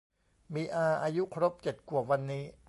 [0.55, 2.43] มีอาอายุครบเจ็ดขวบวันนี้